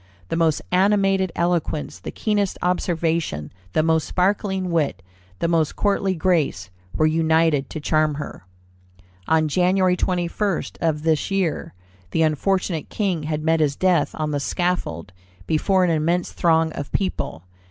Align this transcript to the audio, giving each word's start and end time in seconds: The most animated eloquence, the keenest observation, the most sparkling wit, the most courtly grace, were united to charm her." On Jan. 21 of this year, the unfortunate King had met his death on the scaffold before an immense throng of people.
The 0.29 0.35
most 0.35 0.63
animated 0.71 1.31
eloquence, 1.35 1.99
the 1.99 2.09
keenest 2.09 2.57
observation, 2.63 3.53
the 3.73 3.83
most 3.83 4.07
sparkling 4.07 4.71
wit, 4.71 5.03
the 5.37 5.47
most 5.47 5.75
courtly 5.75 6.15
grace, 6.15 6.71
were 6.95 7.05
united 7.05 7.69
to 7.69 7.79
charm 7.79 8.15
her." 8.15 8.43
On 9.27 9.47
Jan. 9.47 9.75
21 9.95 10.63
of 10.81 11.03
this 11.03 11.29
year, 11.29 11.75
the 12.09 12.23
unfortunate 12.23 12.89
King 12.89 13.21
had 13.29 13.43
met 13.43 13.59
his 13.59 13.75
death 13.75 14.15
on 14.15 14.31
the 14.31 14.39
scaffold 14.39 15.13
before 15.45 15.83
an 15.83 15.91
immense 15.91 16.31
throng 16.31 16.71
of 16.71 16.91
people. 16.91 17.43